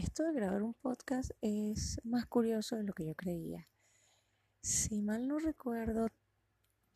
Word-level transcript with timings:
esto 0.00 0.24
de 0.24 0.32
grabar 0.32 0.62
un 0.62 0.72
podcast 0.72 1.30
es 1.42 2.00
más 2.04 2.24
curioso 2.24 2.74
de 2.74 2.84
lo 2.84 2.94
que 2.94 3.04
yo 3.04 3.14
creía. 3.14 3.68
Si 4.62 5.02
mal 5.02 5.28
no 5.28 5.38
recuerdo, 5.38 6.08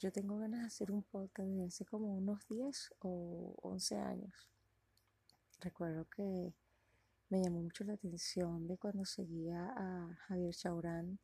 yo 0.00 0.10
tengo 0.10 0.38
ganas 0.38 0.60
de 0.60 0.66
hacer 0.68 0.90
un 0.90 1.02
podcast 1.02 1.46
desde 1.50 1.66
hace 1.66 1.84
como 1.84 2.16
unos 2.16 2.48
10 2.48 2.94
o 3.00 3.56
11 3.60 3.98
años. 3.98 4.50
Recuerdo 5.60 6.06
que 6.16 6.54
me 7.28 7.42
llamó 7.42 7.60
mucho 7.60 7.84
la 7.84 7.92
atención 7.92 8.66
de 8.66 8.78
cuando 8.78 9.04
seguía 9.04 9.74
a 9.76 10.14
Javier 10.26 10.54
Chaurán, 10.54 11.18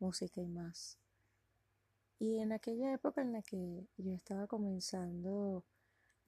Música 0.00 0.40
y 0.40 0.48
más. 0.48 0.98
Y 2.18 2.38
en 2.38 2.50
aquella 2.50 2.92
época 2.92 3.22
en 3.22 3.34
la 3.34 3.42
que 3.42 3.86
yo 3.98 4.12
estaba 4.12 4.48
comenzando 4.48 5.64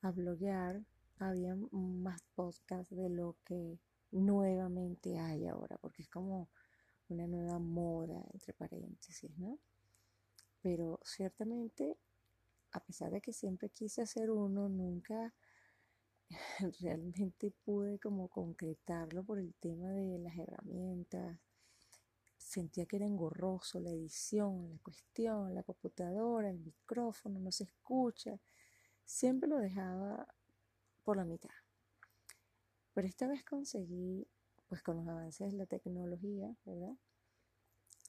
a 0.01 0.13
bloguear, 0.13 0.85
había 1.19 1.57
más 1.73 2.23
podcasts 2.37 2.95
de 2.95 3.09
lo 3.09 3.35
que 3.45 3.81
nuevamente 4.21 5.19
hay 5.19 5.47
ahora, 5.47 5.79
porque 5.79 6.03
es 6.03 6.09
como 6.09 6.51
una 7.09 7.27
nueva 7.27 7.59
moda, 7.59 8.25
entre 8.33 8.53
paréntesis, 8.53 9.31
¿no? 9.39 9.59
Pero 10.61 11.01
ciertamente, 11.03 11.99
a 12.73 12.81
pesar 12.81 13.11
de 13.11 13.21
que 13.21 13.33
siempre 13.33 13.71
quise 13.71 14.03
hacer 14.03 14.31
uno, 14.31 14.69
nunca 14.69 15.35
realmente 16.81 17.51
pude 17.65 17.99
como 17.99 18.29
concretarlo 18.29 19.25
por 19.25 19.39
el 19.39 19.55
tema 19.55 19.91
de 19.91 20.19
las 20.19 20.37
herramientas. 20.37 21.39
Sentía 22.37 22.87
que 22.87 22.97
era 22.97 23.07
engorroso 23.07 23.81
la 23.81 23.91
edición, 23.91 24.71
la 24.71 24.79
cuestión, 24.79 25.55
la 25.55 25.63
computadora, 25.63 26.51
el 26.51 26.59
micrófono, 26.59 27.41
no 27.41 27.51
se 27.53 27.65
escucha. 27.65 28.39
Siempre 29.05 29.49
lo 29.49 29.59
dejaba 29.59 30.27
por 31.03 31.17
la 31.17 31.25
mitad. 31.25 31.51
Pero 32.95 33.09
esta 33.09 33.27
vez 33.27 33.43
conseguí, 33.45 34.27
pues 34.69 34.83
con 34.83 34.97
los 34.99 35.09
avances 35.09 35.51
de 35.51 35.57
la 35.57 35.67
tecnología, 35.67 36.55
¿verdad? 36.65 36.95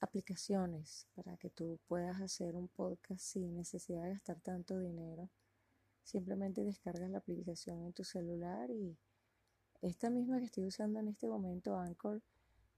Aplicaciones 0.02 1.08
para 1.16 1.38
que 1.38 1.50
tú 1.50 1.80
puedas 1.88 2.20
hacer 2.22 2.56
un 2.56 2.68
podcast 2.68 3.22
sin 3.22 3.56
necesidad 3.56 4.04
de 4.04 4.10
gastar 4.10 4.42
tanto 4.42 4.78
dinero. 4.80 5.30
Simplemente 6.04 6.64
descargas 6.64 7.10
la 7.10 7.20
aplicación 7.20 7.82
en 7.86 7.94
tu 7.94 8.04
celular 8.04 8.70
y 8.72 8.98
esta 9.82 10.10
misma 10.10 10.40
que 10.40 10.46
estoy 10.46 10.66
usando 10.66 11.00
en 11.00 11.08
este 11.08 11.28
momento, 11.28 11.78
Anchor, 11.78 12.22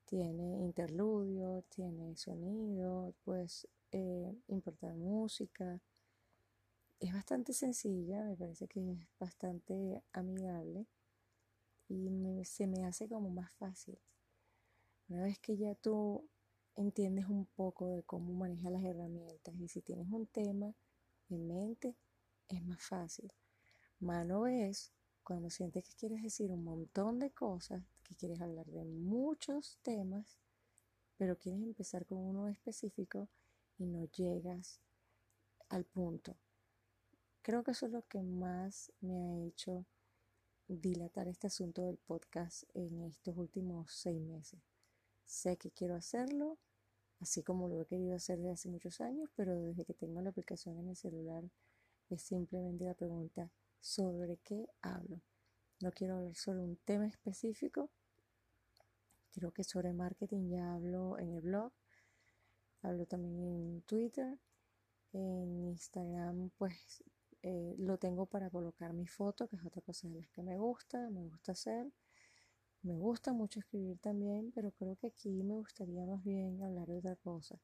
tiene 0.06 0.59
interludio, 0.59 1.64
tiene 1.70 2.16
sonido, 2.17 3.16
puedes 3.23 3.67
eh, 3.92 4.36
importar 4.48 4.94
música. 4.94 5.81
Es 7.00 7.14
bastante 7.14 7.53
sencilla, 7.53 8.23
me 8.23 8.36
parece 8.36 8.67
que 8.67 8.92
es 8.92 9.08
bastante 9.20 10.03
amigable 10.14 10.86
y 11.89 12.44
se 12.45 12.67
me 12.67 12.86
hace 12.86 13.08
como 13.08 13.30
más 13.30 13.52
fácil. 13.53 13.97
Una 15.08 15.23
vez 15.23 15.39
que 15.39 15.55
ya 15.58 15.75
tú 15.75 16.27
entiendes 16.75 17.27
un 17.27 17.45
poco 17.45 17.88
de 17.88 18.03
cómo 18.03 18.33
manejas 18.33 18.72
las 18.72 18.83
herramientas 18.83 19.55
y 19.55 19.67
si 19.67 19.81
tienes 19.81 20.08
un 20.11 20.25
tema 20.27 20.73
en 21.30 21.47
mente, 21.47 21.95
es 22.50 22.64
más 22.64 22.81
fácil. 22.81 23.31
Mano 24.00 24.47
es 24.47 24.92
cuando 25.23 25.50
sientes 25.50 25.83
que 25.83 25.95
quieres 25.95 26.22
decir 26.22 26.52
un 26.52 26.64
montón 26.64 27.19
de 27.19 27.31
cosas, 27.31 27.83
que 28.03 28.16
quieres 28.16 28.42
hablar 28.42 28.66
de 28.67 28.83
muchos 28.86 29.80
temas, 29.81 30.38
pero 31.17 31.38
quieres 31.38 31.61
empezar 31.61 32.05
con 32.05 32.20
uno 32.20 32.47
específico 32.47 33.27
y 33.77 33.86
no 33.86 34.05
llegas 34.05 34.80
al 35.70 35.86
punto. 35.86 36.36
Creo 37.42 37.64
que 37.64 37.72
eso 37.72 37.86
es 37.86 37.92
lo 37.92 38.02
que 38.08 38.22
más 38.22 38.92
me 39.02 39.17
ha 39.17 39.47
hecho 39.47 39.86
dilatar 40.67 41.27
este 41.27 41.47
asunto 41.47 41.83
del 41.83 41.97
podcast 41.97 42.63
en 42.73 43.03
estos 43.03 43.38
últimos 43.38 43.91
seis 43.91 44.21
meses. 44.21 44.59
Sé 45.26 45.58
que 45.58 45.71
quiero 45.71 45.95
hacerlo, 45.95 46.58
así 47.20 47.43
como 47.43 47.67
lo 47.67 47.81
he 47.81 47.86
querido 47.86 48.15
hacer 48.15 48.37
desde 48.37 48.52
hace 48.52 48.70
muchos 48.70 49.02
años, 49.02 49.30
pero 49.36 49.55
desde 49.55 49.86
que 49.86 49.93
tengo 49.93 50.21
la 50.21 50.30
aplicación 50.30 50.77
en 50.80 50.89
el 50.89 50.95
celular 50.95 51.43
es 52.09 52.21
simplemente 52.21 52.86
la 52.86 52.93
pregunta 52.93 53.52
sobre 53.80 54.37
qué 54.37 54.67
hablo. 54.81 55.21
No 55.81 55.92
quiero 55.92 56.17
hablar 56.17 56.36
sobre 56.36 56.61
un 56.61 56.77
tema 56.77 57.05
específico. 57.05 57.89
Creo 59.33 59.52
que 59.52 59.64
sobre 59.64 59.93
marketing 59.93 60.49
ya 60.49 60.73
hablo 60.73 61.20
en 61.20 61.33
el 61.33 61.42
blog. 61.42 61.71
Hablo 62.82 63.05
también 63.05 63.39
en 63.39 63.82
Twitter. 63.82 64.39
En 65.11 65.65
Instagram 65.65 66.52
pues 66.58 67.03
eh, 67.48 67.76
lo 67.78 68.00
tengo 68.00 68.26
para 68.26 68.50
colocar 68.50 68.92
mi 68.94 69.06
foto, 69.06 69.48
que 69.48 69.56
es 69.56 69.64
otra 69.64 69.82
cosa 69.83 70.08
de 70.08 70.16
las 70.16 70.30
que 70.30 70.42
me 70.42 70.58
gusta, 70.58 71.11
me 71.11 71.22
gusta 71.22 71.52
hacer. 71.52 71.86
Me 72.82 72.98
gusta 72.98 73.33
mucho 73.33 73.60
escribir 73.60 74.00
también, 74.00 74.52
pero 74.56 74.72
creo 74.72 74.95
que 74.95 75.08
aquí 75.08 75.44
me 75.44 75.56
gustaría 75.56 76.06
más 76.08 76.23
bien 76.23 76.61
hablar 76.64 76.88
de 76.88 76.98
otra 76.98 77.16
cosa. 77.17 77.60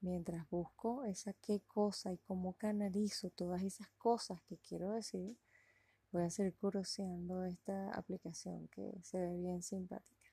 Mientras 0.00 0.46
busco 0.50 1.04
esa 1.04 1.32
qué 1.32 1.62
cosa 1.66 2.12
y 2.12 2.18
cómo 2.18 2.52
canalizo 2.58 3.30
todas 3.30 3.62
esas 3.62 3.88
cosas 3.96 4.42
que 4.42 4.58
quiero 4.58 4.92
decir, 4.92 5.34
voy 6.12 6.24
a 6.24 6.30
seguir 6.30 6.54
curioseando 6.54 7.44
esta 7.46 7.90
aplicación 7.92 8.68
que 8.68 8.92
se 9.02 9.18
ve 9.18 9.34
bien 9.38 9.62
simpática. 9.62 10.23